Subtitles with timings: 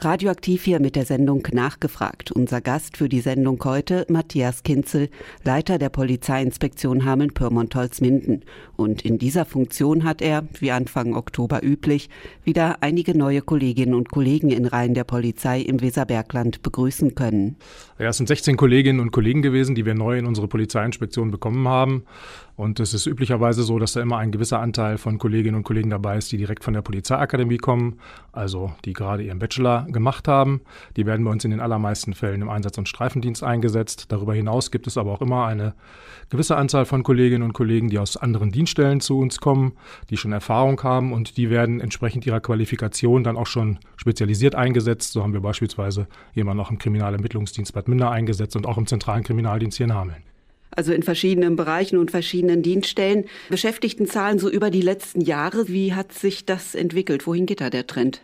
[0.00, 2.30] Radioaktiv hier mit der Sendung Nachgefragt.
[2.30, 5.08] Unser Gast für die Sendung heute Matthias Kinzel,
[5.42, 8.44] Leiter der Polizeiinspektion Hameln-Pyrmont-Holzminden.
[8.76, 12.10] Und in dieser Funktion hat er, wie Anfang Oktober üblich,
[12.44, 17.56] wieder einige neue Kolleginnen und Kollegen in Reihen der Polizei im Weserbergland begrüßen können.
[17.98, 21.66] Ja, es sind 16 Kolleginnen und Kollegen gewesen, die wir neu in unsere Polizeiinspektion bekommen
[21.66, 22.04] haben.
[22.58, 25.90] Und es ist üblicherweise so, dass da immer ein gewisser Anteil von Kolleginnen und Kollegen
[25.90, 28.00] dabei ist, die direkt von der Polizeiakademie kommen,
[28.32, 30.62] also die gerade ihren Bachelor gemacht haben.
[30.96, 34.06] Die werden bei uns in den allermeisten Fällen im Einsatz- und Streifendienst eingesetzt.
[34.08, 35.74] Darüber hinaus gibt es aber auch immer eine
[36.30, 39.74] gewisse Anzahl von Kolleginnen und Kollegen, die aus anderen Dienststellen zu uns kommen,
[40.10, 45.12] die schon Erfahrung haben und die werden entsprechend ihrer Qualifikation dann auch schon spezialisiert eingesetzt.
[45.12, 49.22] So haben wir beispielsweise jemanden auch im Kriminalermittlungsdienst Bad Münder eingesetzt und auch im zentralen
[49.22, 50.27] Kriminaldienst hier in Hameln
[50.78, 53.24] also in verschiedenen Bereichen und verschiedenen Dienststellen.
[53.50, 55.66] Beschäftigtenzahlen so über die letzten Jahre.
[55.66, 57.26] Wie hat sich das entwickelt?
[57.26, 58.22] Wohin geht da der Trend?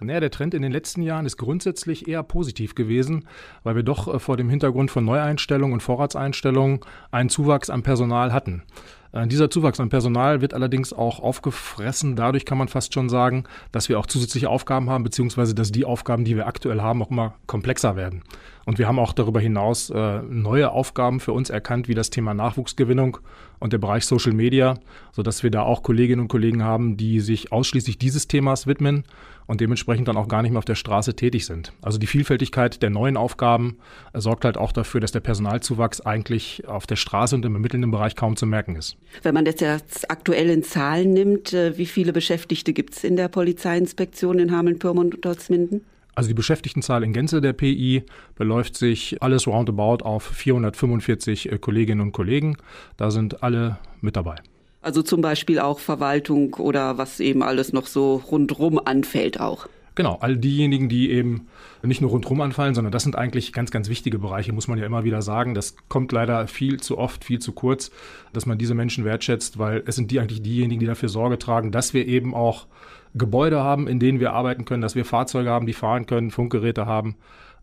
[0.00, 3.28] Naja, der Trend in den letzten Jahren ist grundsätzlich eher positiv gewesen,
[3.62, 6.80] weil wir doch äh, vor dem Hintergrund von Neueinstellungen und Vorratseinstellungen
[7.12, 8.64] einen Zuwachs an Personal hatten.
[9.12, 12.16] Äh, dieser Zuwachs an Personal wird allerdings auch aufgefressen.
[12.16, 15.84] Dadurch kann man fast schon sagen, dass wir auch zusätzliche Aufgaben haben, beziehungsweise dass die
[15.84, 18.22] Aufgaben, die wir aktuell haben, auch immer komplexer werden.
[18.68, 22.34] Und wir haben auch darüber hinaus äh, neue Aufgaben für uns erkannt, wie das Thema
[22.34, 23.16] Nachwuchsgewinnung
[23.60, 24.74] und der Bereich Social Media,
[25.10, 29.04] sodass wir da auch Kolleginnen und Kollegen haben, die sich ausschließlich dieses Themas widmen
[29.46, 31.72] und dementsprechend dann auch gar nicht mehr auf der Straße tätig sind.
[31.80, 33.78] Also die Vielfältigkeit der neuen Aufgaben
[34.12, 37.90] äh, sorgt halt auch dafür, dass der Personalzuwachs eigentlich auf der Straße und im ermittelnden
[37.90, 38.97] Bereich kaum zu merken ist.
[39.22, 43.16] Wenn man das jetzt aktuell in Zahlen nimmt, äh, wie viele Beschäftigte gibt es in
[43.16, 45.84] der Polizeiinspektion in Hameln-Pyrmont und Dortmünden?
[46.14, 48.02] Also die Beschäftigtenzahl in Gänze der PI
[48.34, 52.56] beläuft sich alles roundabout auf 445 äh, Kolleginnen und Kollegen.
[52.96, 54.36] Da sind alle mit dabei.
[54.80, 59.68] Also zum Beispiel auch Verwaltung oder was eben alles noch so rundrum anfällt auch.
[59.98, 61.48] Genau, all diejenigen, die eben
[61.82, 64.86] nicht nur rundherum anfallen, sondern das sind eigentlich ganz, ganz wichtige Bereiche, muss man ja
[64.86, 65.54] immer wieder sagen.
[65.54, 67.90] Das kommt leider viel zu oft, viel zu kurz,
[68.32, 71.72] dass man diese Menschen wertschätzt, weil es sind die eigentlich diejenigen, die dafür Sorge tragen,
[71.72, 72.68] dass wir eben auch
[73.16, 76.86] Gebäude haben, in denen wir arbeiten können, dass wir Fahrzeuge haben, die fahren können, Funkgeräte
[76.86, 77.16] haben.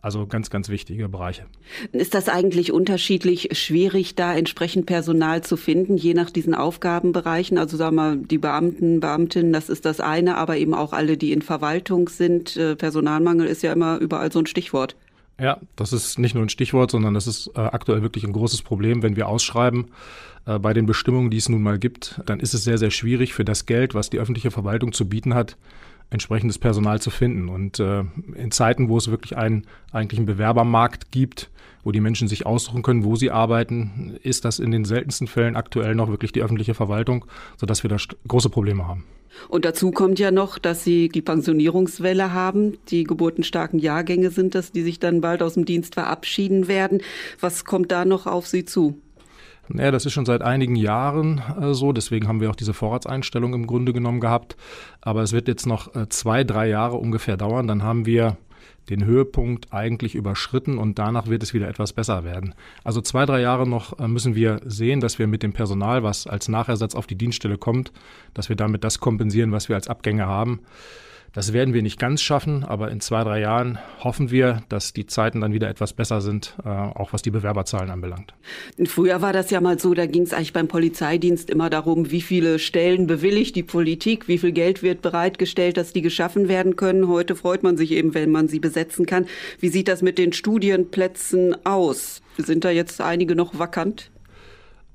[0.06, 1.48] Also ganz, ganz wichtige Bereiche.
[1.92, 7.58] Ist das eigentlich unterschiedlich schwierig, da entsprechend Personal zu finden, je nach diesen Aufgabenbereichen?
[7.58, 11.32] Also sagen wir, die Beamten, Beamtinnen, das ist das eine, aber eben auch alle, die
[11.32, 12.56] in Verwaltung sind.
[12.56, 14.96] Äh, Personalmangel ist ja immer überall so ein Stichwort.
[15.40, 18.62] Ja, das ist nicht nur ein Stichwort, sondern das ist äh, aktuell wirklich ein großes
[18.62, 19.88] Problem, wenn wir ausschreiben
[20.46, 23.34] äh, bei den Bestimmungen, die es nun mal gibt, dann ist es sehr, sehr schwierig
[23.34, 25.58] für das Geld, was die öffentliche Verwaltung zu bieten hat,
[26.10, 27.50] entsprechendes Personal zu finden.
[27.50, 28.04] Und äh,
[28.36, 31.50] in Zeiten, wo es wirklich einen eigentlichen Bewerbermarkt gibt,
[31.84, 35.56] wo die Menschen sich aussuchen können, wo sie arbeiten, ist das in den seltensten Fällen
[35.56, 37.26] aktuell noch wirklich die öffentliche Verwaltung,
[37.58, 39.04] sodass wir da große Probleme haben.
[39.50, 42.78] Und dazu kommt ja noch, dass Sie die Pensionierungswelle haben.
[42.88, 47.02] Die geburtenstarken Jahrgänge sind das, die sich dann bald aus dem Dienst verabschieden werden.
[47.40, 49.00] Was kommt da noch auf Sie zu?
[49.68, 51.92] Naja, das ist schon seit einigen Jahren äh, so.
[51.92, 54.56] Deswegen haben wir auch diese Vorratseinstellung im Grunde genommen gehabt.
[55.02, 57.68] Aber es wird jetzt noch äh, zwei, drei Jahre ungefähr dauern.
[57.68, 58.38] Dann haben wir
[58.90, 62.54] den Höhepunkt eigentlich überschritten und danach wird es wieder etwas besser werden.
[62.84, 66.28] Also zwei, drei Jahre noch äh, müssen wir sehen, dass wir mit dem Personal, was
[66.28, 67.92] als Nachersatz auf die Dienststelle kommt,
[68.34, 70.60] dass wir damit das kompensieren, was wir als Abgänge haben.
[71.36, 75.06] Das werden wir nicht ganz schaffen, aber in zwei, drei Jahren hoffen wir, dass die
[75.06, 78.34] Zeiten dann wieder etwas besser sind, äh, auch was die Bewerberzahlen anbelangt.
[78.86, 82.22] Früher war das ja mal so, da ging es eigentlich beim Polizeidienst immer darum, wie
[82.22, 87.10] viele Stellen bewilligt die Politik, wie viel Geld wird bereitgestellt, dass die geschaffen werden können.
[87.10, 89.26] Heute freut man sich eben, wenn man sie besetzen kann.
[89.60, 92.22] Wie sieht das mit den Studienplätzen aus?
[92.38, 94.10] Sind da jetzt einige noch vakant?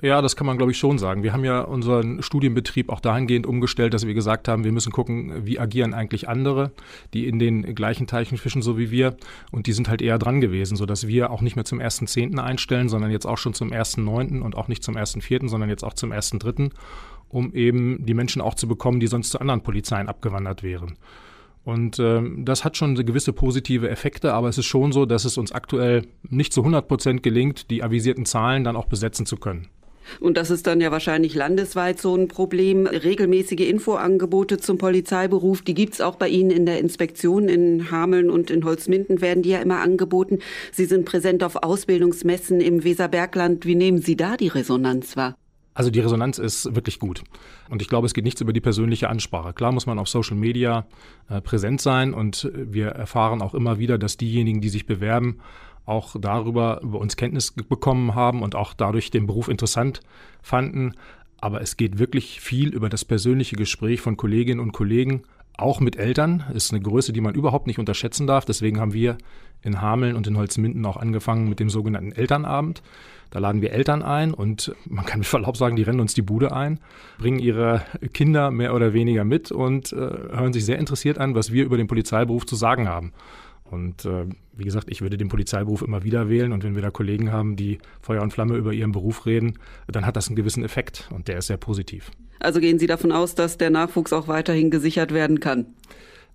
[0.02, 1.22] Ja, das kann man, glaube ich, schon sagen.
[1.22, 5.44] Wir haben ja unseren Studienbetrieb auch dahingehend umgestellt, dass wir gesagt haben, wir müssen gucken,
[5.44, 6.72] wie agieren eigentlich andere,
[7.12, 9.16] die in den gleichen Teichen fischen, so wie wir.
[9.52, 12.38] Und die sind halt eher dran gewesen, sodass wir auch nicht mehr zum 1.10.
[12.38, 14.40] einstellen, sondern jetzt auch schon zum 1.9.
[14.40, 16.70] und auch nicht zum 1.4., sondern jetzt auch zum 1.3.,
[17.28, 20.96] um eben die Menschen auch zu bekommen, die sonst zu anderen Polizeien abgewandert wären.
[21.62, 25.36] Und äh, das hat schon gewisse positive Effekte, aber es ist schon so, dass es
[25.36, 29.68] uns aktuell nicht zu 100 Prozent gelingt, die avisierten Zahlen dann auch besetzen zu können.
[30.18, 32.86] Und das ist dann ja wahrscheinlich landesweit so ein Problem.
[32.86, 38.50] Regelmäßige Infoangebote zum Polizeiberuf, die gibt's auch bei Ihnen in der Inspektion in Hameln und
[38.50, 40.38] in Holzminden werden die ja immer angeboten.
[40.72, 43.66] Sie sind präsent auf Ausbildungsmessen im Weserbergland.
[43.66, 45.36] Wie nehmen Sie da die Resonanz wahr?
[45.72, 47.22] Also die Resonanz ist wirklich gut.
[47.68, 49.52] Und ich glaube, es geht nichts über die persönliche Ansprache.
[49.52, 50.86] Klar muss man auf Social Media
[51.28, 55.40] äh, präsent sein und wir erfahren auch immer wieder, dass diejenigen, die sich bewerben,
[55.90, 60.00] auch darüber über uns Kenntnis bekommen haben und auch dadurch den Beruf interessant
[60.42, 60.94] fanden.
[61.40, 65.22] Aber es geht wirklich viel über das persönliche Gespräch von Kolleginnen und Kollegen,
[65.56, 66.44] auch mit Eltern.
[66.54, 68.44] Ist eine Größe, die man überhaupt nicht unterschätzen darf.
[68.44, 69.18] Deswegen haben wir
[69.62, 72.82] in Hameln und in Holzminden auch angefangen mit dem sogenannten Elternabend.
[73.30, 76.22] Da laden wir Eltern ein und man kann mit Verlaub sagen, die rennen uns die
[76.22, 76.80] Bude ein,
[77.18, 77.82] bringen ihre
[78.12, 81.76] Kinder mehr oder weniger mit und äh, hören sich sehr interessiert an, was wir über
[81.76, 83.12] den Polizeiberuf zu sagen haben.
[83.70, 86.52] Und äh, wie gesagt, ich würde den Polizeiberuf immer wieder wählen.
[86.52, 90.06] Und wenn wir da Kollegen haben, die Feuer und Flamme über ihren Beruf reden, dann
[90.06, 92.10] hat das einen gewissen Effekt und der ist sehr positiv.
[92.40, 95.66] Also gehen Sie davon aus, dass der Nachwuchs auch weiterhin gesichert werden kann?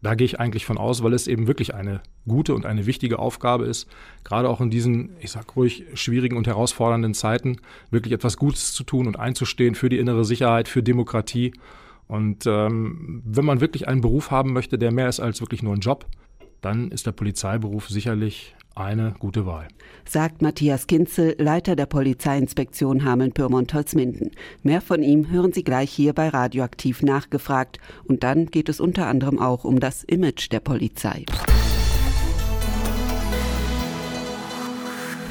[0.02, 3.18] Da gehe ich eigentlich von aus, weil es eben wirklich eine gute und eine wichtige
[3.18, 3.88] Aufgabe ist,
[4.24, 7.58] gerade auch in diesen, ich sag ruhig, schwierigen und herausfordernden Zeiten
[7.90, 11.54] wirklich etwas Gutes zu tun und einzustehen für die innere Sicherheit, für Demokratie.
[12.08, 15.74] Und ähm, wenn man wirklich einen Beruf haben möchte, der mehr ist als wirklich nur
[15.74, 16.06] ein Job,
[16.66, 19.68] dann ist der Polizeiberuf sicherlich eine gute Wahl.
[20.06, 24.32] Sagt Matthias Kinzel, Leiter der Polizeiinspektion Hameln-Pyrmont-Holzminden.
[24.64, 27.80] Mehr von ihm hören Sie gleich hier bei Radioaktiv nachgefragt.
[28.04, 31.26] Und dann geht es unter anderem auch um das Image der Polizei.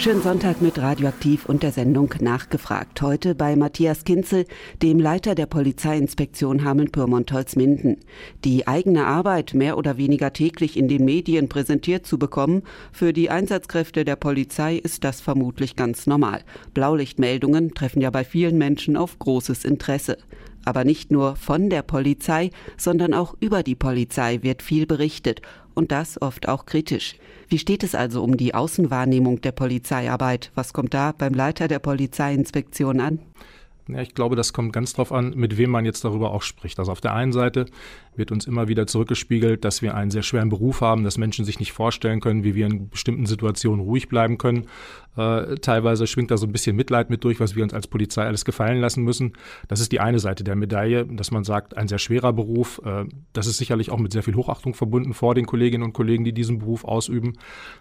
[0.05, 3.01] Schönen Sonntag mit Radioaktiv und der Sendung Nachgefragt.
[3.01, 4.45] Heute bei Matthias Kinzel,
[4.83, 8.01] dem Leiter der Polizeiinspektion Hameln-Pyrmont-Holzminden.
[8.45, 13.31] Die eigene Arbeit mehr oder weniger täglich in den Medien präsentiert zu bekommen, für die
[13.31, 16.43] Einsatzkräfte der Polizei ist das vermutlich ganz normal.
[16.75, 20.19] Blaulichtmeldungen treffen ja bei vielen Menschen auf großes Interesse.
[20.67, 25.41] Aber nicht nur von der Polizei, sondern auch über die Polizei wird viel berichtet
[25.75, 27.17] und das oft auch kritisch.
[27.49, 30.51] Wie steht es also um die Außenwahrnehmung der Polizeiarbeit?
[30.55, 33.19] Was kommt da beim Leiter der Polizeiinspektion an?
[33.87, 36.79] Ja, ich glaube, das kommt ganz drauf an, mit wem man jetzt darüber auch spricht.
[36.79, 37.67] Also auf der einen Seite
[38.17, 41.59] wird uns immer wieder zurückgespiegelt, dass wir einen sehr schweren Beruf haben, dass Menschen sich
[41.59, 44.69] nicht vorstellen können, wie wir in bestimmten Situationen ruhig bleiben können.
[45.17, 48.25] Äh, teilweise schwingt da so ein bisschen Mitleid mit durch, was wir uns als Polizei
[48.25, 49.35] alles gefallen lassen müssen.
[49.69, 52.81] Das ist die eine Seite der Medaille, dass man sagt, ein sehr schwerer Beruf.
[52.87, 53.05] Äh,
[53.35, 56.33] das ist sicherlich auch mit sehr viel Hochachtung verbunden vor den Kolleginnen und Kollegen, die
[56.33, 57.35] diesen Beruf ausüben.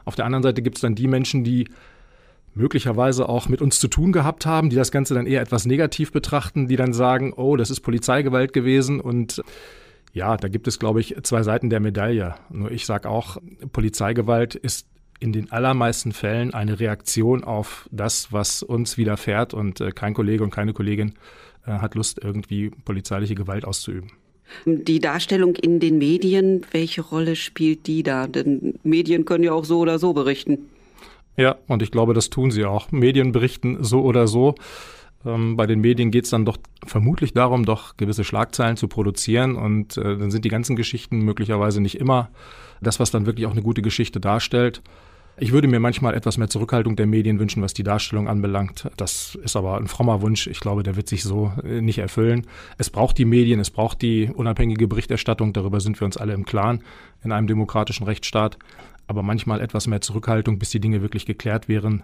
[0.04, 1.70] Auf der anderen Seite gibt es dann die Menschen, die
[2.56, 6.12] möglicherweise auch mit uns zu tun gehabt haben, die das Ganze dann eher etwas negativ
[6.12, 9.42] betrachten, die dann sagen, oh, das ist Polizeigewalt gewesen und
[10.14, 12.36] ja, da gibt es, glaube ich, zwei Seiten der Medaille.
[12.50, 13.38] Nur ich sage auch,
[13.72, 14.88] Polizeigewalt ist
[15.20, 20.44] in den allermeisten Fällen eine Reaktion auf das, was uns widerfährt und äh, kein Kollege
[20.44, 21.14] und keine Kollegin
[21.66, 24.12] äh, hat Lust, irgendwie polizeiliche Gewalt auszuüben.
[24.66, 28.28] Die Darstellung in den Medien, welche Rolle spielt die da?
[28.28, 30.70] Denn Medien können ja auch so oder so berichten.
[31.36, 32.92] Ja, und ich glaube, das tun sie auch.
[32.92, 34.56] Medien berichten so oder so.
[35.26, 39.56] Ähm, bei den Medien geht es dann doch vermutlich darum, doch gewisse Schlagzeilen zu produzieren.
[39.56, 42.30] Und äh, dann sind die ganzen Geschichten möglicherweise nicht immer
[42.82, 44.82] das, was dann wirklich auch eine gute Geschichte darstellt.
[45.36, 48.88] Ich würde mir manchmal etwas mehr Zurückhaltung der Medien wünschen, was die Darstellung anbelangt.
[48.98, 50.46] Das ist aber ein frommer Wunsch.
[50.46, 52.46] Ich glaube, der wird sich so äh, nicht erfüllen.
[52.78, 55.52] Es braucht die Medien, es braucht die unabhängige Berichterstattung.
[55.52, 56.84] Darüber sind wir uns alle im Klaren
[57.24, 58.60] in einem demokratischen Rechtsstaat
[59.08, 62.04] aber manchmal etwas mehr Zurückhaltung, bis die Dinge wirklich geklärt wären,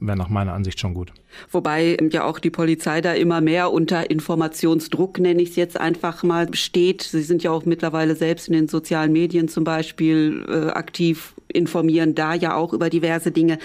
[0.00, 1.12] wäre nach meiner Ansicht schon gut.
[1.50, 6.22] Wobei ja auch die Polizei da immer mehr unter Informationsdruck, nenne ich es jetzt einfach
[6.22, 7.02] mal, steht.
[7.02, 12.14] Sie sind ja auch mittlerweile selbst in den sozialen Medien zum Beispiel äh, aktiv, informieren
[12.14, 13.58] da ja auch über diverse Dinge.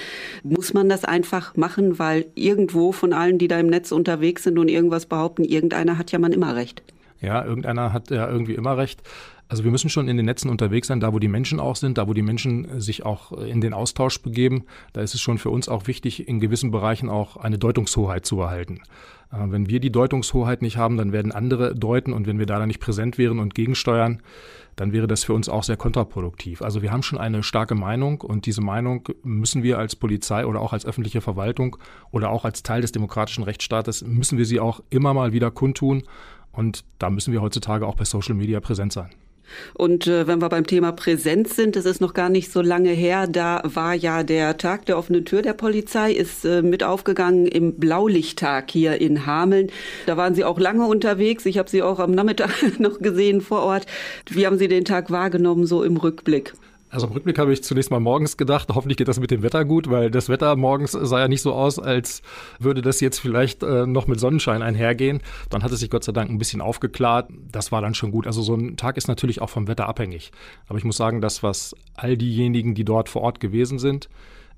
[0.43, 4.57] Muss man das einfach machen, weil irgendwo von allen, die da im Netz unterwegs sind
[4.57, 6.83] und irgendwas behaupten, irgendeiner hat ja man immer recht.
[7.21, 9.01] Ja, irgendeiner hat ja irgendwie immer recht.
[9.53, 11.99] Also wir müssen schon in den Netzen unterwegs sein, da wo die Menschen auch sind,
[11.99, 14.63] da wo die Menschen sich auch in den Austausch begeben.
[14.93, 18.41] Da ist es schon für uns auch wichtig, in gewissen Bereichen auch eine Deutungshoheit zu
[18.41, 18.81] erhalten.
[19.31, 22.57] Äh, wenn wir die Deutungshoheit nicht haben, dann werden andere deuten und wenn wir da
[22.57, 24.23] dann nicht präsent wären und gegensteuern,
[24.75, 26.63] dann wäre das für uns auch sehr kontraproduktiv.
[26.63, 30.61] Also wir haben schon eine starke Meinung und diese Meinung müssen wir als Polizei oder
[30.61, 31.77] auch als öffentliche Verwaltung
[32.09, 36.05] oder auch als Teil des demokratischen Rechtsstaates, müssen wir sie auch immer mal wieder kundtun
[36.51, 39.11] und da müssen wir heutzutage auch bei Social Media präsent sein.
[39.73, 42.91] Und äh, wenn wir beim Thema Präsenz sind, es ist noch gar nicht so lange
[42.91, 47.45] her, da war ja der Tag der offenen Tür der Polizei, ist äh, mit aufgegangen
[47.47, 49.69] im Blaulichttag hier in Hameln.
[50.05, 51.45] Da waren Sie auch lange unterwegs.
[51.45, 53.85] Ich habe Sie auch am Nachmittag noch gesehen vor Ort.
[54.29, 56.53] Wie haben Sie den Tag wahrgenommen, so im Rückblick?
[56.93, 59.65] Also im Rückblick habe ich zunächst mal morgens gedacht, hoffentlich geht das mit dem Wetter
[59.65, 62.21] gut, weil das Wetter morgens sah ja nicht so aus, als
[62.59, 65.19] würde das jetzt vielleicht äh, noch mit Sonnenschein einhergehen.
[65.49, 67.31] Dann hat es sich Gott sei Dank ein bisschen aufgeklärt.
[67.51, 68.27] Das war dann schon gut.
[68.27, 70.31] Also so ein Tag ist natürlich auch vom Wetter abhängig.
[70.67, 74.07] Aber ich muss sagen, das, was all diejenigen, die dort vor Ort gewesen sind,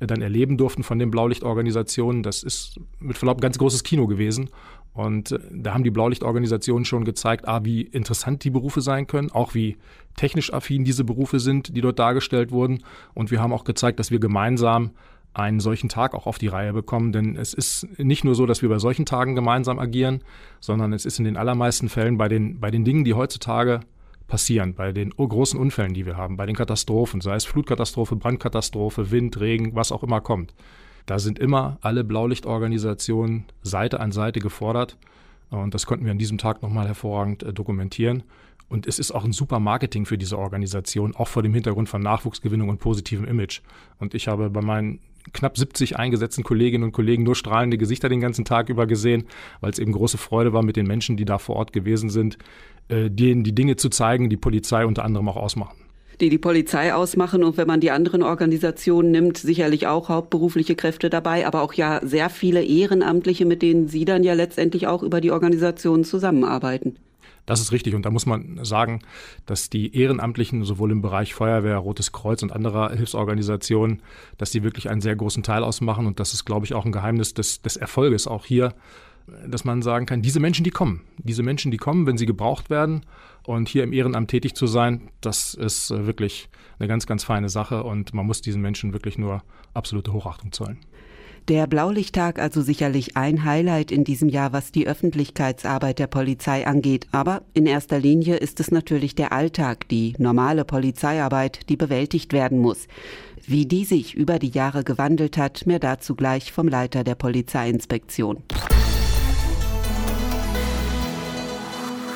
[0.02, 4.08] äh, dann erleben durften von den Blaulichtorganisationen, das ist mit Verlaub ein ganz großes Kino
[4.08, 4.50] gewesen.
[4.96, 9.30] Und äh, da haben die Blaulichtorganisationen schon gezeigt, ah, wie interessant die Berufe sein können,
[9.32, 9.78] auch wie
[10.16, 12.84] technisch affin diese Berufe sind, die dort dargestellt wurden.
[13.14, 14.92] Und wir haben auch gezeigt, dass wir gemeinsam
[15.34, 17.12] einen solchen Tag auch auf die Reihe bekommen.
[17.12, 20.22] Denn es ist nicht nur so, dass wir bei solchen Tagen gemeinsam agieren,
[20.62, 23.82] sondern es ist in den allermeisten Fällen bei den, bei den Dingen, die heutzutage
[24.28, 29.12] passieren, bei den großen Unfällen, die wir haben, bei den Katastrophen, sei es Flutkatastrophe, Brandkatastrophe,
[29.12, 30.56] Wind, Regen, was auch immer kommt.
[31.06, 34.98] Da sind immer alle Blaulichtorganisationen Seite an Seite gefordert.
[35.50, 38.24] Und das konnten wir an diesem Tag nochmal hervorragend äh, dokumentieren.
[38.68, 42.02] Und es ist auch ein super Marketing für diese Organisation, auch vor dem Hintergrund von
[42.02, 43.62] Nachwuchsgewinnung und positivem Image.
[44.00, 45.00] Und ich habe bei meinen
[45.34, 49.26] knapp 70 eingesetzten Kolleginnen und Kollegen nur strahlende Gesichter den ganzen Tag über gesehen,
[49.62, 52.40] weil es eben große Freude war mit den Menschen, die da vor Ort gewesen sind,
[52.88, 55.85] äh, denen die Dinge zu zeigen, die Polizei unter anderem auch ausmachen
[56.22, 61.10] die die Polizei ausmachen und wenn man die anderen Organisationen nimmt, sicherlich auch hauptberufliche Kräfte
[61.10, 65.22] dabei, aber auch ja sehr viele Ehrenamtliche, mit denen Sie dann ja letztendlich auch über
[65.22, 66.98] die Organisationen zusammenarbeiten.
[67.46, 67.94] Das ist richtig.
[67.94, 69.02] Und da muss man sagen,
[69.46, 74.02] dass die Ehrenamtlichen sowohl im Bereich Feuerwehr, Rotes Kreuz und anderer Hilfsorganisationen,
[74.38, 76.08] dass die wirklich einen sehr großen Teil ausmachen.
[76.08, 78.74] Und das ist, glaube ich, auch ein Geheimnis des, des Erfolges auch hier,
[79.48, 81.02] dass man sagen kann, diese Menschen, die kommen.
[81.18, 83.06] Diese Menschen, die kommen, wenn sie gebraucht werden.
[83.44, 87.50] Und hier im Ehrenamt tätig zu sein, das ist äh, wirklich eine ganz, ganz feine
[87.50, 87.84] Sache.
[87.84, 90.80] Und man muss diesen Menschen wirklich nur absolute Hochachtung zollen.
[91.48, 97.08] Der Blaulichttag also sicherlich ein Highlight in diesem Jahr, was die Öffentlichkeitsarbeit der Polizei angeht.
[97.12, 102.58] Aber in erster Linie ist es natürlich der Alltag, die normale Polizeiarbeit, die bewältigt werden
[102.58, 102.88] muss.
[103.46, 108.42] Wie die sich über die Jahre gewandelt hat, mehr dazu gleich vom Leiter der Polizeiinspektion.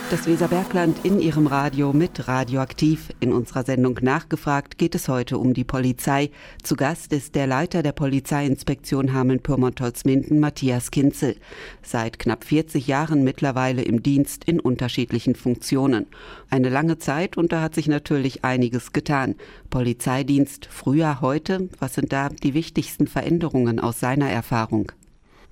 [0.10, 3.10] Das Weserbergland in ihrem Radio mit Radioaktiv.
[3.20, 6.32] In unserer Sendung Nachgefragt geht es heute um die Polizei.
[6.64, 11.36] Zu Gast ist der Leiter der Polizeiinspektion Hameln-Pyrmont-Holzminden, Matthias Kinzel.
[11.84, 16.08] Seit knapp 40 Jahren mittlerweile im Dienst in unterschiedlichen Funktionen.
[16.50, 19.36] Eine lange Zeit und da hat sich natürlich einiges getan.
[19.70, 21.70] Polizeidienst früher, heute.
[21.78, 24.92] Was sind da die wichtigsten Veränderungen aus seiner Erfahrung?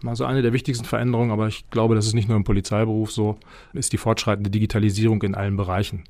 [0.06, 3.38] Also eine der wichtigsten Veränderungen, aber ich glaube, das ist nicht nur im Polizeiberuf so,
[3.74, 6.04] ist die fortschreitende Digitalisierung in allen Bereichen.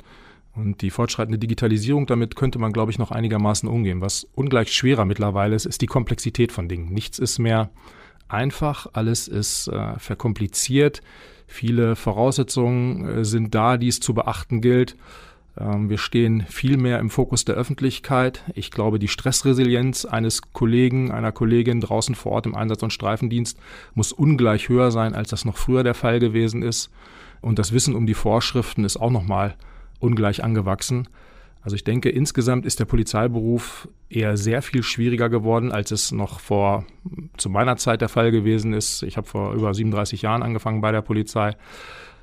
[0.56, 4.01] Und die fortschreitende Digitalisierung, damit könnte man, glaube ich, noch einigermaßen umgehen.
[4.01, 6.91] Was ungleich schwerer mittlerweile ist, ist die Komplexität von Dingen.
[6.91, 7.70] Nichts ist mehr
[8.27, 11.01] einfach, alles ist äh, verkompliziert.
[11.46, 14.96] Viele Voraussetzungen äh, sind da, die es zu beachten gilt.
[15.59, 18.43] Ähm, wir stehen viel mehr im Fokus der Öffentlichkeit.
[18.53, 23.57] Ich glaube, die Stressresilienz eines Kollegen, einer Kollegin draußen vor Ort im Einsatz- und Streifendienst
[23.93, 26.89] muss ungleich höher sein, als das noch früher der Fall gewesen ist.
[27.41, 29.55] Und das Wissen um die Vorschriften ist auch nochmal
[29.99, 31.07] ungleich angewachsen.
[31.61, 36.39] Also ich denke, insgesamt ist der Polizeiberuf eher sehr viel schwieriger geworden, als es noch
[36.39, 36.85] vor
[37.35, 39.03] zu meiner Zeit der Fall gewesen ist.
[39.03, 41.57] Ich habe vor über 37 Jahren angefangen bei der Polizei.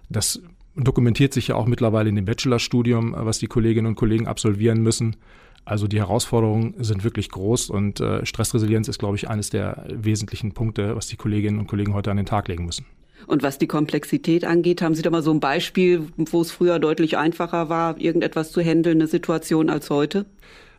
[0.09, 0.41] Das
[0.77, 5.17] dokumentiert sich ja auch mittlerweile in dem Bachelorstudium, was die Kolleginnen und Kollegen absolvieren müssen.
[5.65, 10.53] Also die Herausforderungen sind wirklich groß und äh, Stressresilienz ist, glaube ich, eines der wesentlichen
[10.53, 12.85] Punkte, was die Kolleginnen und Kollegen heute an den Tag legen müssen.
[13.27, 16.79] Und was die Komplexität angeht, haben Sie da mal so ein Beispiel, wo es früher
[16.79, 20.27] deutlich einfacher war, irgendetwas zu handeln, eine Situation als heute?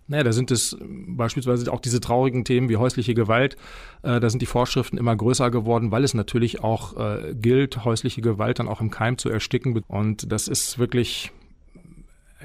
[0.07, 3.55] Naja, da sind es beispielsweise auch diese traurigen Themen wie häusliche Gewalt.
[4.03, 8.21] Äh, da sind die Vorschriften immer größer geworden, weil es natürlich auch äh, gilt, häusliche
[8.21, 9.81] Gewalt dann auch im Keim zu ersticken.
[9.87, 11.31] Und das ist wirklich,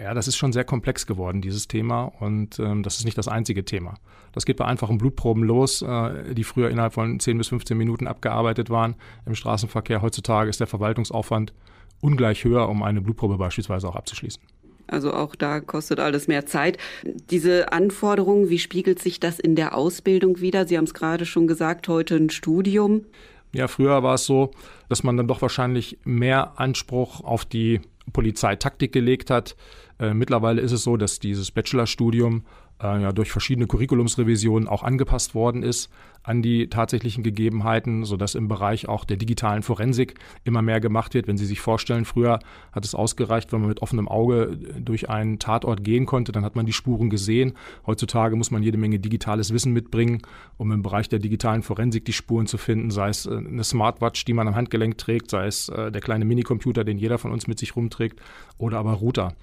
[0.02, 2.04] ja, das ist schon sehr komplex geworden, dieses Thema.
[2.04, 3.94] Und ähm, das ist nicht das einzige Thema.
[4.32, 8.06] Das geht bei einfachen Blutproben los, äh, die früher innerhalb von 10 bis 15 Minuten
[8.06, 8.94] abgearbeitet waren
[9.26, 10.00] im Straßenverkehr.
[10.00, 11.52] Heutzutage ist der Verwaltungsaufwand
[12.00, 14.42] ungleich höher, um eine Blutprobe beispielsweise auch abzuschließen.
[14.86, 16.78] Also auch da kostet alles mehr Zeit.
[17.04, 20.66] Diese Anforderungen, wie spiegelt sich das in der Ausbildung wieder?
[20.66, 23.04] Sie haben es gerade schon gesagt, heute ein Studium.
[23.52, 24.52] Ja, früher war es so,
[24.88, 27.80] dass man dann doch wahrscheinlich mehr Anspruch auf die
[28.12, 29.56] Polizeitaktik gelegt hat.
[29.98, 32.44] Äh, mittlerweile ist es so, dass dieses Bachelorstudium
[32.82, 35.90] äh, ja durch verschiedene Curriculumsrevisionen auch angepasst worden ist
[36.22, 41.26] an die tatsächlichen Gegebenheiten, sodass im Bereich auch der digitalen Forensik immer mehr gemacht wird.
[41.26, 42.40] Wenn Sie sich vorstellen, früher
[42.72, 46.56] hat es ausgereicht, wenn man mit offenem Auge durch einen Tatort gehen konnte, dann hat
[46.56, 47.54] man die Spuren gesehen.
[47.86, 50.20] Heutzutage muss man jede Menge digitales Wissen mitbringen,
[50.58, 54.24] um im Bereich der digitalen Forensik die Spuren zu finden, sei es äh, eine Smartwatch,
[54.26, 57.46] die man am Handgelenk trägt, sei es äh, der kleine Minicomputer, den jeder von uns
[57.46, 58.20] mit sich rumträgt,
[58.58, 59.34] oder aber Router.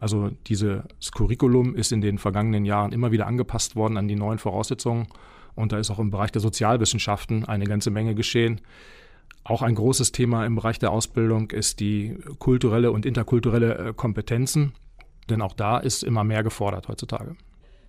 [0.00, 0.82] Also dieses
[1.14, 5.06] Curriculum ist in den vergangenen Jahren immer wieder angepasst worden an die neuen Voraussetzungen.
[5.54, 8.62] Und da ist auch im Bereich der Sozialwissenschaften eine ganze Menge geschehen.
[9.44, 14.72] Auch ein großes Thema im Bereich der Ausbildung ist die kulturelle und interkulturelle äh, Kompetenzen.
[15.28, 17.36] Denn auch da ist immer mehr gefordert heutzutage.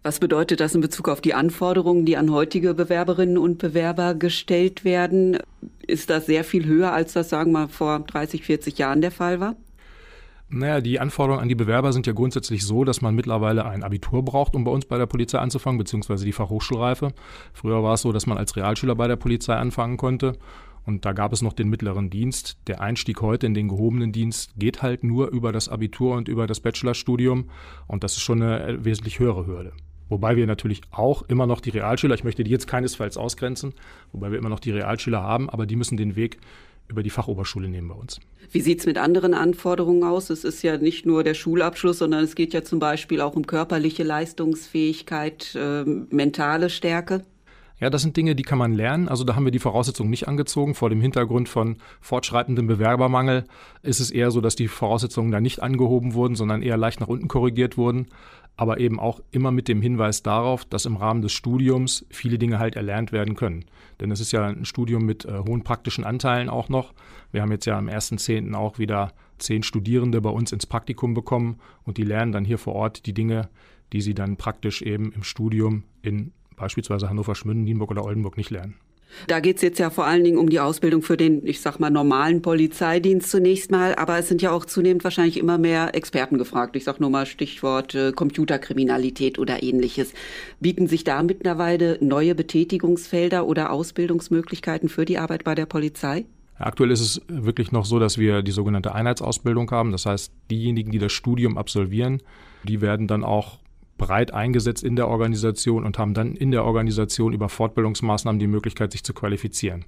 [0.03, 4.83] Was bedeutet das in Bezug auf die Anforderungen, die an heutige Bewerberinnen und Bewerber gestellt
[4.83, 5.37] werden?
[5.85, 9.11] Ist das sehr viel höher, als das, sagen wir mal, vor 30, 40 Jahren der
[9.11, 9.55] Fall war?
[10.53, 14.23] Naja, die Anforderungen an die Bewerber sind ja grundsätzlich so, dass man mittlerweile ein Abitur
[14.23, 17.13] braucht, um bei uns bei der Polizei anzufangen, beziehungsweise die Fachhochschulreife.
[17.53, 20.37] Früher war es so, dass man als Realschüler bei der Polizei anfangen konnte.
[20.85, 22.57] Und da gab es noch den mittleren Dienst.
[22.67, 26.47] Der Einstieg heute in den gehobenen Dienst geht halt nur über das Abitur und über
[26.47, 27.49] das Bachelorstudium.
[27.87, 29.71] Und das ist schon eine äh, wesentlich höhere Hürde.
[30.09, 33.73] Wobei wir natürlich auch immer noch die Realschüler, ich möchte die jetzt keinesfalls ausgrenzen,
[34.11, 36.39] wobei wir immer noch die Realschüler haben, aber die müssen den Weg
[36.91, 38.19] über die Fachoberschule nehmen bei uns.
[38.51, 40.29] Wie sieht es mit anderen Anforderungen aus?
[40.29, 43.47] Es ist ja nicht nur der Schulabschluss, sondern es geht ja zum Beispiel auch um
[43.47, 47.23] körperliche Leistungsfähigkeit, äh, mentale Stärke.
[47.81, 49.09] Ja, das sind Dinge, die kann man lernen.
[49.09, 50.75] Also da haben wir die Voraussetzungen nicht angezogen.
[50.75, 53.45] Vor dem Hintergrund von fortschreitendem Bewerbermangel
[53.81, 57.07] ist es eher so, dass die Voraussetzungen da nicht angehoben wurden, sondern eher leicht nach
[57.07, 58.05] unten korrigiert wurden.
[58.61, 62.59] Aber eben auch immer mit dem Hinweis darauf, dass im Rahmen des Studiums viele Dinge
[62.59, 63.65] halt erlernt werden können.
[63.99, 66.93] Denn es ist ja ein Studium mit äh, hohen praktischen Anteilen auch noch.
[67.31, 68.53] Wir haben jetzt ja am 1.10.
[68.53, 72.75] auch wieder zehn Studierende bei uns ins Praktikum bekommen und die lernen dann hier vor
[72.75, 73.49] Ort die Dinge,
[73.93, 78.51] die sie dann praktisch eben im Studium in beispielsweise Hannover, Schmünden, Nienburg oder Oldenburg nicht
[78.51, 78.75] lernen.
[79.27, 81.79] Da geht es jetzt ja vor allen Dingen um die Ausbildung für den, ich sag
[81.79, 86.37] mal, normalen Polizeidienst zunächst mal, aber es sind ja auch zunehmend wahrscheinlich immer mehr Experten
[86.37, 86.75] gefragt.
[86.75, 90.13] Ich sag nur mal Stichwort äh, Computerkriminalität oder ähnliches.
[90.59, 96.25] Bieten sich da mittlerweile neue Betätigungsfelder oder Ausbildungsmöglichkeiten für die Arbeit bei der Polizei?
[96.57, 99.91] Aktuell ist es wirklich noch so, dass wir die sogenannte Einheitsausbildung haben.
[99.91, 102.21] Das heißt, diejenigen, die das Studium absolvieren,
[102.63, 103.60] die werden dann auch
[104.01, 108.91] breit eingesetzt in der Organisation und haben dann in der Organisation über Fortbildungsmaßnahmen die Möglichkeit,
[108.91, 109.85] sich zu qualifizieren.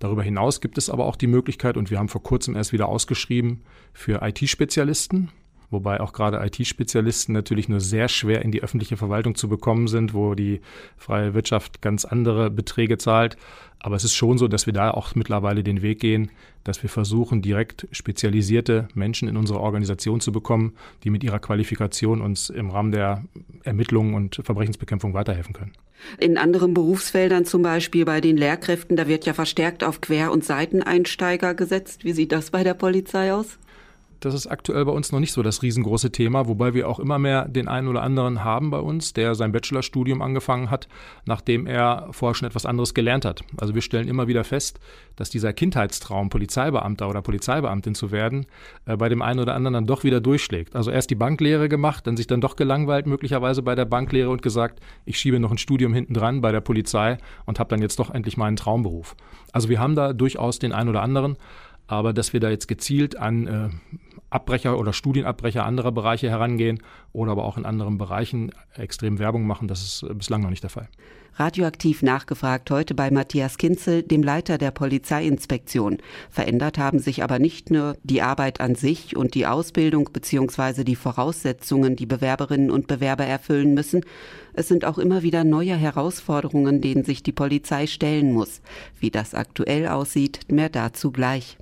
[0.00, 2.88] Darüber hinaus gibt es aber auch die Möglichkeit, und wir haben vor kurzem erst wieder
[2.88, 3.62] ausgeschrieben,
[3.94, 5.30] für IT-Spezialisten,
[5.70, 10.14] wobei auch gerade IT-Spezialisten natürlich nur sehr schwer in die öffentliche Verwaltung zu bekommen sind,
[10.14, 10.60] wo die
[10.96, 13.36] freie Wirtschaft ganz andere Beträge zahlt.
[13.78, 16.30] Aber es ist schon so, dass wir da auch mittlerweile den Weg gehen,
[16.64, 22.20] dass wir versuchen, direkt spezialisierte Menschen in unsere Organisation zu bekommen, die mit ihrer Qualifikation
[22.20, 23.24] uns im Rahmen der
[23.62, 25.72] Ermittlungen und Verbrechensbekämpfung weiterhelfen können.
[26.18, 30.44] In anderen Berufsfeldern, zum Beispiel bei den Lehrkräften, da wird ja verstärkt auf Quer- und
[30.44, 32.04] Seiteneinsteiger gesetzt.
[32.04, 33.58] Wie sieht das bei der Polizei aus?
[34.20, 37.18] Das ist aktuell bei uns noch nicht so das riesengroße Thema, wobei wir auch immer
[37.18, 40.88] mehr den einen oder anderen haben bei uns, der sein Bachelorstudium angefangen hat,
[41.26, 43.42] nachdem er vorher schon etwas anderes gelernt hat.
[43.58, 44.80] Also wir stellen immer wieder fest,
[45.16, 48.46] dass dieser Kindheitstraum, Polizeibeamter oder Polizeibeamtin zu werden,
[48.86, 50.76] äh, bei dem einen oder anderen dann doch wieder durchschlägt.
[50.76, 54.42] Also erst die Banklehre gemacht, dann sich dann doch gelangweilt möglicherweise bei der Banklehre und
[54.42, 57.98] gesagt, ich schiebe noch ein Studium hinten dran bei der Polizei und habe dann jetzt
[57.98, 59.14] doch endlich meinen Traumberuf.
[59.52, 61.36] Also wir haben da durchaus den einen oder anderen.
[61.88, 63.68] Aber dass wir da jetzt gezielt an äh,
[64.30, 69.68] Abbrecher oder Studienabbrecher anderer Bereiche herangehen oder aber auch in anderen Bereichen extrem Werbung machen,
[69.68, 70.88] das ist bislang noch nicht der Fall.
[71.38, 75.98] Radioaktiv nachgefragt heute bei Matthias Kinzel, dem Leiter der Polizeiinspektion.
[76.30, 80.82] Verändert haben sich aber nicht nur die Arbeit an sich und die Ausbildung bzw.
[80.82, 84.00] die Voraussetzungen, die Bewerberinnen und Bewerber erfüllen müssen.
[84.54, 88.62] Es sind auch immer wieder neue Herausforderungen, denen sich die Polizei stellen muss.
[88.98, 91.58] Wie das aktuell aussieht, mehr dazu gleich.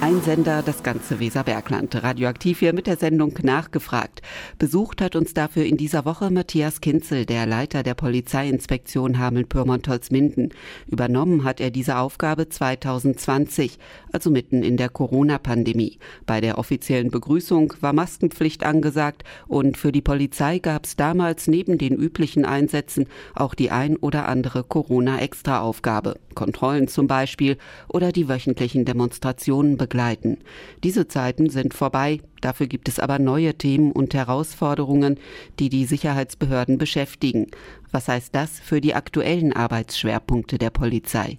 [0.00, 2.00] Ein Sender, das ganze Weserbergland.
[2.04, 4.22] Radioaktiv hier mit der Sendung nachgefragt.
[4.56, 10.50] Besucht hat uns dafür in dieser Woche Matthias Kinzel, der Leiter der Polizeiinspektion Hameln-Pyrmont-Holzminden.
[10.86, 13.80] Übernommen hat er diese Aufgabe 2020,
[14.12, 15.98] also mitten in der Corona-Pandemie.
[16.26, 21.76] Bei der offiziellen Begrüßung war Maskenpflicht angesagt und für die Polizei gab es damals neben
[21.76, 26.14] den üblichen Einsätzen auch die ein oder andere Corona-Extra-Aufgabe.
[26.38, 30.38] Kontrollen zum Beispiel oder die wöchentlichen Demonstrationen begleiten.
[30.84, 35.18] Diese Zeiten sind vorbei, dafür gibt es aber neue Themen und Herausforderungen,
[35.58, 37.48] die die Sicherheitsbehörden beschäftigen.
[37.90, 41.38] Was heißt das für die aktuellen Arbeitsschwerpunkte der Polizei?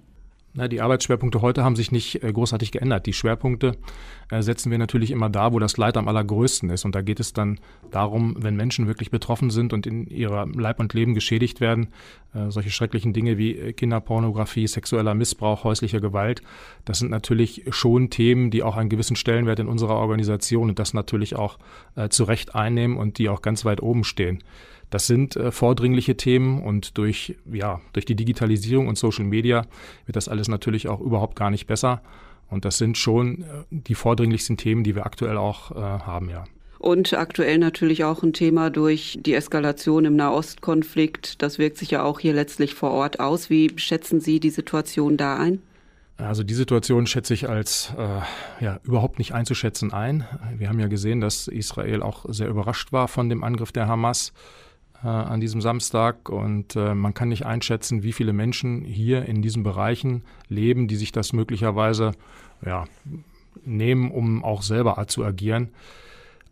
[0.52, 3.06] Na, die Arbeitsschwerpunkte heute haben sich nicht äh, großartig geändert.
[3.06, 3.76] Die Schwerpunkte
[4.30, 6.84] äh, setzen wir natürlich immer da, wo das Leid am allergrößten ist.
[6.84, 7.60] Und da geht es dann
[7.92, 11.90] darum, wenn Menschen wirklich betroffen sind und in ihrer Leib und Leben geschädigt werden,
[12.34, 16.42] äh, solche schrecklichen Dinge wie Kinderpornografie, sexueller Missbrauch, häusliche Gewalt,
[16.84, 20.94] das sind natürlich schon Themen, die auch einen gewissen Stellenwert in unserer Organisation und das
[20.94, 21.58] natürlich auch
[22.08, 24.42] zu Recht einnehmen und die auch ganz weit oben stehen.
[24.90, 29.66] Das sind äh, vordringliche Themen und durch, ja, durch die Digitalisierung und Social Media
[30.06, 32.02] wird das alles natürlich auch überhaupt gar nicht besser.
[32.48, 36.44] Und das sind schon äh, die vordringlichsten Themen, die wir aktuell auch äh, haben, ja.
[36.80, 41.42] Und aktuell natürlich auch ein Thema durch die Eskalation im Nahostkonflikt.
[41.42, 43.50] Das wirkt sich ja auch hier letztlich vor Ort aus.
[43.50, 45.60] Wie schätzen Sie die Situation da ein?
[46.16, 50.26] Also die Situation schätze ich als äh, ja, überhaupt nicht einzuschätzen ein.
[50.56, 54.32] Wir haben ja gesehen, dass Israel auch sehr überrascht war von dem Angriff der Hamas
[55.02, 59.42] äh, an diesem Samstag und äh, man kann nicht einschätzen, wie viele Menschen hier in
[59.42, 62.12] diesen Bereichen leben, die sich das möglicherweise
[62.64, 62.84] ja,
[63.64, 65.70] nehmen, um auch selber zu agieren.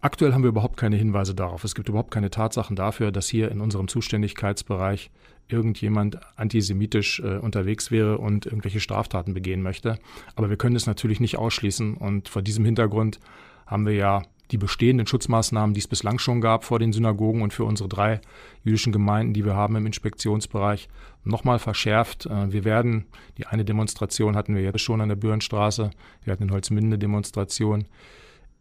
[0.00, 1.64] Aktuell haben wir überhaupt keine Hinweise darauf.
[1.64, 5.10] Es gibt überhaupt keine Tatsachen dafür, dass hier in unserem Zuständigkeitsbereich
[5.48, 9.98] irgendjemand antisemitisch äh, unterwegs wäre und irgendwelche Straftaten begehen möchte.
[10.36, 11.96] Aber wir können es natürlich nicht ausschließen.
[11.96, 13.18] Und vor diesem Hintergrund
[13.66, 17.52] haben wir ja die bestehenden Schutzmaßnahmen, die es bislang schon gab vor den Synagogen und
[17.52, 18.20] für unsere drei
[18.64, 20.88] jüdischen Gemeinden, die wir haben im Inspektionsbereich,
[21.24, 22.26] nochmal verschärft.
[22.26, 23.06] Äh, wir werden,
[23.36, 25.90] die eine Demonstration hatten wir jetzt schon an der Bürnstraße,
[26.24, 27.86] wir hatten in Holzminde Demonstration.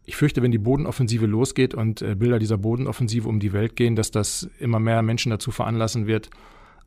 [0.05, 3.95] Ich fürchte, wenn die Bodenoffensive losgeht und äh, Bilder dieser Bodenoffensive um die Welt gehen,
[3.95, 6.29] dass das immer mehr Menschen dazu veranlassen wird,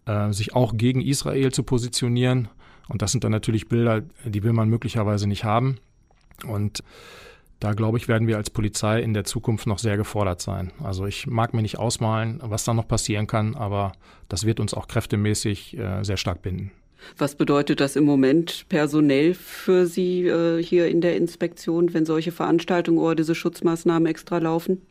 [0.06, 2.48] äh, sich auch gegen Israel zu positionieren.
[2.88, 5.78] Und das sind dann natürlich Bilder, die will man möglicherweise nicht haben.
[6.46, 6.82] Und
[7.60, 10.72] da glaube ich, werden wir als Polizei in der Zukunft noch sehr gefordert sein.
[10.82, 13.92] Also ich mag mir nicht ausmalen, was da noch passieren kann, aber
[14.28, 16.72] das wird uns auch kräftemäßig äh, sehr stark binden.
[17.16, 22.32] Was bedeutet das im Moment personell für Sie äh, hier in der Inspektion, wenn solche
[22.32, 24.82] Veranstaltungen oder diese Schutzmaßnahmen extra laufen?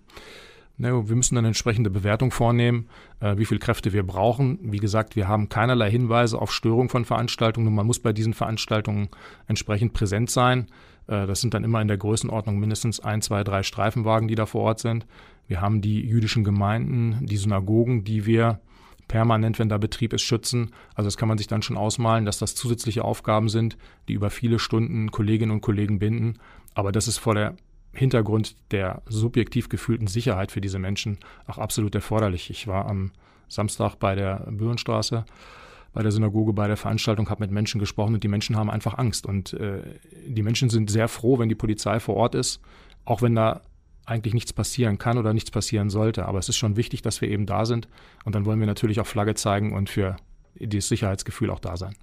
[0.81, 2.87] wir müssen eine entsprechende Bewertung vornehmen,
[3.19, 4.59] äh, wie viel Kräfte wir brauchen.
[4.61, 9.09] Wie gesagt, wir haben keinerlei Hinweise auf Störung von Veranstaltungen man muss bei diesen Veranstaltungen
[9.47, 10.67] entsprechend präsent sein.
[11.09, 14.45] Äh, das sind dann immer in der Größenordnung mindestens ein, zwei, drei Streifenwagen, die da
[14.45, 15.05] vor Ort sind.
[15.47, 18.59] Wir haben die jüdischen Gemeinden, die Synagogen, die wir
[19.07, 20.71] permanent, wenn da Betrieb ist, schützen.
[20.93, 23.75] Also das kann man sich dann schon ausmalen, dass das zusätzliche Aufgaben sind,
[24.07, 26.37] die über viele Stunden Kolleginnen und Kollegen binden.
[26.75, 27.55] Aber das ist vor der
[27.91, 31.17] Hintergrund der subjektiv gefühlten Sicherheit für diese Menschen
[31.47, 32.51] auch absolut erforderlich.
[32.51, 33.11] Ich war am
[33.47, 35.25] Samstag bei der Böhrenstraße
[35.93, 38.97] bei der Synagoge, bei der Veranstaltung, habe mit Menschen gesprochen und die Menschen haben einfach
[38.97, 39.25] Angst.
[39.25, 39.81] Und äh,
[40.27, 42.61] die Menschen sind sehr froh, wenn die Polizei vor Ort ist,
[43.05, 43.61] auch wenn da
[44.05, 46.25] eigentlich nichts passieren kann oder nichts passieren sollte.
[46.25, 47.87] Aber es ist schon wichtig, dass wir eben da sind.
[48.25, 50.17] Und dann wollen wir natürlich auch Flagge zeigen und für
[50.59, 51.95] das Sicherheitsgefühl auch da sein.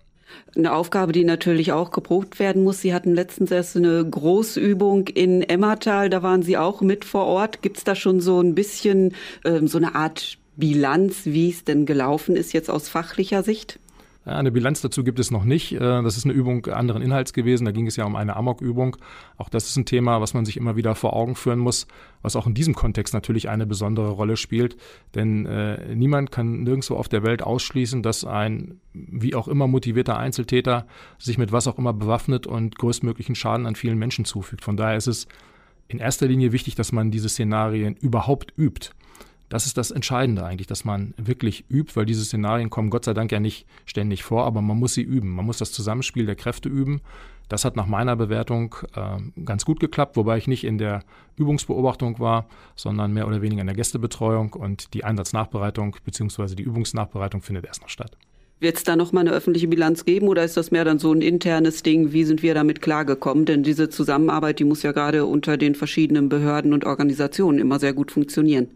[0.57, 2.81] Eine Aufgabe, die natürlich auch geprobt werden muss.
[2.81, 7.63] Sie hatten letztens erst eine Großübung in Emmertal, da waren Sie auch mit vor Ort.
[7.63, 11.87] Gibt es da schon so ein bisschen äh, so eine Art Bilanz, wie es denn
[11.87, 13.79] gelaufen ist jetzt aus fachlicher Sicht?
[14.27, 15.73] Eine Bilanz dazu gibt es noch nicht.
[15.73, 17.65] Äh, das ist eine Übung anderen Inhalts gewesen.
[17.65, 18.97] Da ging es ja um eine Amok-Übung.
[19.37, 21.87] Auch das ist ein Thema, was man sich immer wieder vor Augen führen muss,
[22.23, 24.77] was auch in diesem Kontext natürlich eine besondere Rolle spielt.
[25.15, 30.19] Denn äh, niemand kann nirgendwo auf der Welt ausschließen, dass ein wie auch immer motivierter
[30.19, 30.89] Einzeltäter
[31.19, 34.65] sich mit was auch immer bewaffnet und größtmöglichen Schaden an vielen Menschen zufügt.
[34.65, 35.29] Von daher ist es
[35.87, 38.91] in erster Linie wichtig, dass man diese Szenarien überhaupt übt.
[39.49, 43.15] Das ist das Entscheidende eigentlich, dass man wirklich übt, weil diese Szenarien kommen Gott sei
[43.15, 45.31] Dank ja nicht ständig vor, aber man muss sie üben.
[45.31, 47.01] Man muss das Zusammenspiel der Kräfte üben.
[47.49, 51.05] Das hat nach meiner Bewertung äh, ganz gut geklappt, wobei ich nicht in der
[51.37, 56.57] Übungsbeobachtung war, sondern mehr oder weniger in der Gästebetreuung und die Einsatznachbereitung bzw.
[56.57, 58.17] die Übungsnachbereitung findet erst noch statt.
[58.59, 61.13] Wird es da noch mal eine öffentliche Bilanz geben oder ist das mehr dann so
[61.13, 62.13] ein internes Ding?
[62.13, 63.45] Wie sind wir damit klargekommen?
[63.45, 67.93] Denn diese Zusammenarbeit, die muss ja gerade unter den verschiedenen Behörden und Organisationen immer sehr
[67.93, 68.69] gut funktionieren.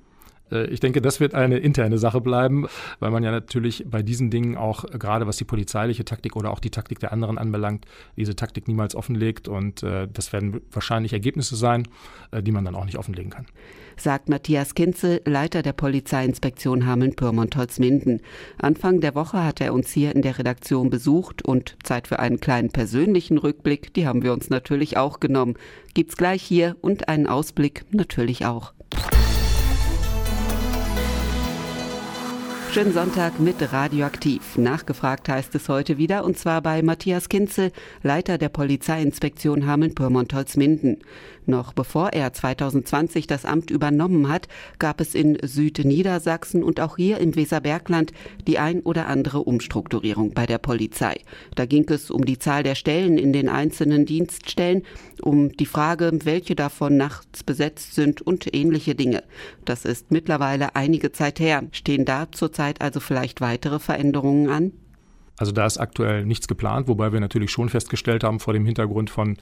[0.51, 2.67] Äh, ich denke, das wird eine interne Sache bleiben,
[2.99, 6.61] weil man ja natürlich bei diesen Dingen auch, gerade was die polizeiliche Taktik oder auch
[6.61, 7.87] die Taktik der anderen anbelangt,
[8.17, 9.49] diese Taktik niemals offenlegt.
[9.49, 11.89] Und äh, das werden wahrscheinlich Ergebnisse sein,
[12.31, 13.47] äh, die man dann auch nicht offenlegen kann.
[13.97, 18.23] Sagt Matthias Kinzel, Leiter der Polizeiinspektion Hameln-Pyrmont-Holzminden.
[18.57, 22.41] Anfang der Woche hat er uns hier in der Redaktion besucht und Zeit für einen
[22.41, 25.55] kleinen persönlichen Rückblick, die haben wir uns natürlich auch genommen.
[25.93, 28.73] Gibt's gleich hier und einen Ausblick natürlich auch.
[32.72, 34.56] Schönen Sonntag mit Radioaktiv.
[34.56, 37.72] Nachgefragt heißt es heute wieder und zwar bei Matthias Kinzel,
[38.04, 40.98] Leiter der Polizeiinspektion Hameln-Pyrmont-Holzminden.
[41.51, 44.47] Noch bevor er 2020 das Amt übernommen hat,
[44.79, 48.13] gab es in Südniedersachsen und auch hier im Weserbergland
[48.47, 51.17] die ein oder andere Umstrukturierung bei der Polizei.
[51.57, 54.85] Da ging es um die Zahl der Stellen in den einzelnen Dienststellen,
[55.21, 59.25] um die Frage, welche davon nachts besetzt sind und ähnliche Dinge.
[59.65, 61.65] Das ist mittlerweile einige Zeit her.
[61.73, 64.73] Stehen da zurzeit also vielleicht weitere Veränderungen an?
[65.40, 69.09] Also da ist aktuell nichts geplant, wobei wir natürlich schon festgestellt haben vor dem Hintergrund
[69.09, 69.38] von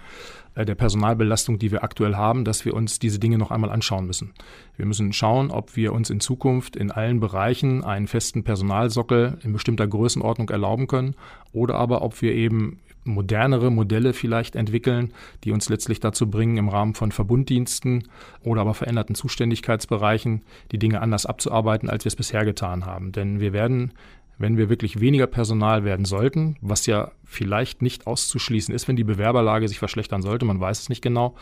[0.54, 4.06] äh, der Personalbelastung, die wir aktuell haben, dass wir uns diese Dinge noch einmal anschauen
[4.06, 4.32] müssen.
[4.76, 9.52] Wir müssen schauen, ob wir uns in Zukunft in allen Bereichen einen festen Personalsockel in
[9.52, 11.16] bestimmter Größenordnung erlauben können
[11.52, 16.68] oder aber ob wir eben modernere Modelle vielleicht entwickeln, die uns letztlich dazu bringen, im
[16.68, 18.04] Rahmen von Verbunddiensten
[18.44, 23.11] oder aber veränderten Zuständigkeitsbereichen die Dinge anders abzuarbeiten, als wir es bisher getan haben.
[23.12, 23.92] Denn wir werden
[24.38, 29.05] wenn wir wirklich weniger Personal werden sollten, was ja vielleicht nicht auszuschließen ist, wenn die
[29.05, 31.35] Bewerberlage sich verschlechtern sollte, man weiß es nicht genau,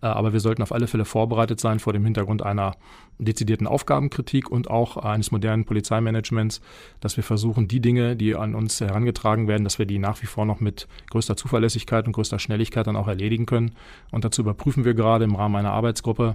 [0.00, 2.72] äh, aber wir sollten auf alle Fälle vorbereitet sein vor dem Hintergrund einer
[3.18, 6.60] dezidierten Aufgabenkritik und auch eines modernen Polizeimanagements,
[7.00, 10.26] dass wir versuchen, die Dinge, die an uns herangetragen werden, dass wir die nach wie
[10.26, 13.74] vor noch mit größter Zuverlässigkeit und größter Schnelligkeit dann auch erledigen können.
[14.10, 16.34] Und dazu überprüfen wir gerade im Rahmen einer Arbeitsgruppe,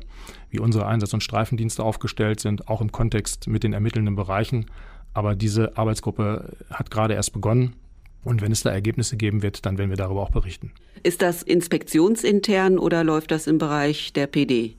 [0.50, 4.68] wie unsere Einsatz- und Streifendienste aufgestellt sind, auch im Kontext mit den ermittelnden Bereichen
[5.14, 7.74] aber diese Arbeitsgruppe hat gerade erst begonnen.
[8.24, 10.72] Und wenn es da Ergebnisse geben wird, dann werden wir darüber auch berichten.
[11.04, 14.76] Ist das inspektionsintern oder läuft das im Bereich der PD?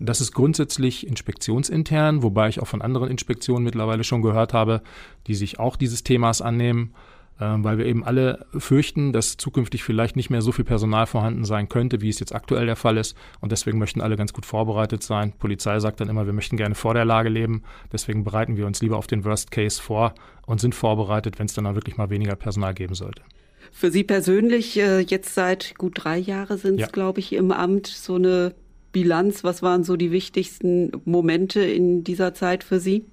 [0.00, 4.82] Das ist grundsätzlich inspektionsintern, wobei ich auch von anderen Inspektionen mittlerweile schon gehört habe,
[5.26, 6.94] die sich auch dieses Themas annehmen.
[7.40, 11.44] Ähm, weil wir eben alle fürchten, dass zukünftig vielleicht nicht mehr so viel Personal vorhanden
[11.44, 13.16] sein könnte, wie es jetzt aktuell der Fall ist.
[13.40, 15.30] Und deswegen möchten alle ganz gut vorbereitet sein.
[15.30, 17.62] Die Polizei sagt dann immer, wir möchten gerne vor der Lage leben.
[17.92, 20.14] Deswegen bereiten wir uns lieber auf den Worst Case vor
[20.46, 23.22] und sind vorbereitet, wenn es dann auch wirklich mal weniger Personal geben sollte.
[23.70, 26.86] Für Sie persönlich, äh, jetzt seit gut drei Jahren sind es, ja.
[26.88, 28.54] glaube ich, im Amt, so eine
[28.90, 29.44] Bilanz.
[29.44, 33.04] Was waren so die wichtigsten Momente in dieser Zeit für Sie?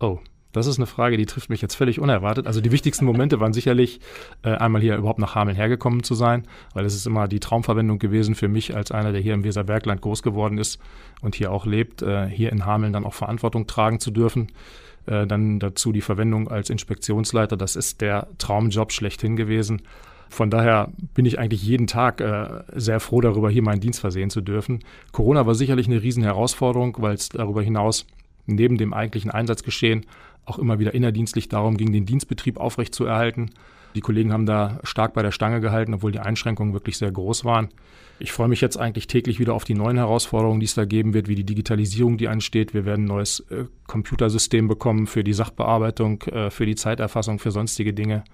[0.00, 0.18] Oh,
[0.52, 2.46] das ist eine Frage, die trifft mich jetzt völlig unerwartet.
[2.46, 4.00] Also die wichtigsten Momente waren sicherlich
[4.42, 7.98] äh, einmal hier überhaupt nach Hameln hergekommen zu sein, weil es ist immer die Traumverwendung
[7.98, 10.78] gewesen für mich als einer, der hier im Weserbergland groß geworden ist
[11.22, 14.52] und hier auch lebt, äh, hier in Hameln dann auch Verantwortung tragen zu dürfen.
[15.06, 19.82] Äh, dann dazu die Verwendung als Inspektionsleiter, das ist der Traumjob schlechthin gewesen.
[20.28, 24.30] Von daher bin ich eigentlich jeden Tag äh, sehr froh darüber, hier meinen Dienst versehen
[24.30, 24.80] zu dürfen.
[25.12, 28.06] Corona war sicherlich eine Riesenherausforderung, weil es darüber hinaus
[28.46, 30.06] neben dem eigentlichen Einsatzgeschehen
[30.44, 33.50] auch immer wieder innerdienstlich darum ging, den Dienstbetrieb aufrechtzuerhalten.
[33.94, 37.44] Die Kollegen haben da stark bei der Stange gehalten, obwohl die Einschränkungen wirklich sehr groß
[37.44, 37.68] waren.
[38.18, 41.12] Ich freue mich jetzt eigentlich täglich wieder auf die neuen Herausforderungen, die es da geben
[41.12, 42.72] wird, wie die Digitalisierung, die ansteht.
[42.72, 47.50] Wir werden ein neues äh, Computersystem bekommen für die Sachbearbeitung, äh, für die Zeiterfassung, für
[47.50, 48.24] sonstige Dinge.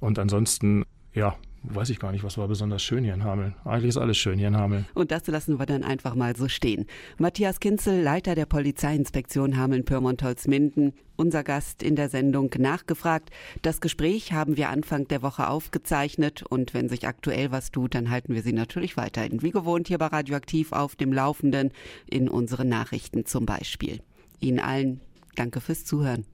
[0.00, 3.54] Und ansonsten, ja, weiß ich gar nicht, was war besonders schön hier in Hameln.
[3.64, 4.86] Eigentlich ist alles schön hier in Hameln.
[4.94, 6.86] Und das lassen wir dann einfach mal so stehen.
[7.18, 13.30] Matthias Kinzel, Leiter der Polizeiinspektion Hameln-Pyrmont-Holzminden, unser Gast in der Sendung nachgefragt.
[13.62, 18.10] Das Gespräch haben wir Anfang der Woche aufgezeichnet und wenn sich aktuell was tut, dann
[18.10, 21.70] halten wir Sie natürlich weiterhin wie gewohnt hier bei Radioaktiv auf dem Laufenden
[22.08, 24.00] in unseren Nachrichten zum Beispiel.
[24.40, 25.00] Ihnen allen
[25.36, 26.24] danke fürs Zuhören.